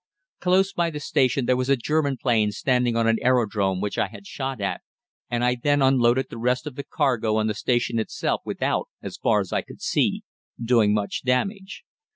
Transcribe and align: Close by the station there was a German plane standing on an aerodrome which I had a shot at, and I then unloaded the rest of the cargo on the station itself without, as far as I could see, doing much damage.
Close 0.39 0.73
by 0.73 0.89
the 0.89 0.99
station 0.99 1.45
there 1.45 1.55
was 1.55 1.69
a 1.69 1.77
German 1.77 2.17
plane 2.17 2.49
standing 2.49 2.95
on 2.95 3.05
an 3.05 3.19
aerodrome 3.21 3.79
which 3.79 3.99
I 3.99 4.07
had 4.07 4.23
a 4.23 4.25
shot 4.25 4.59
at, 4.59 4.81
and 5.29 5.45
I 5.45 5.55
then 5.61 5.83
unloaded 5.83 6.31
the 6.31 6.39
rest 6.39 6.65
of 6.65 6.73
the 6.73 6.83
cargo 6.83 7.35
on 7.37 7.45
the 7.45 7.53
station 7.53 7.99
itself 7.99 8.41
without, 8.43 8.87
as 9.03 9.17
far 9.17 9.41
as 9.41 9.53
I 9.53 9.61
could 9.61 9.79
see, 9.83 10.23
doing 10.59 10.91
much 10.95 11.21
damage. 11.21 11.83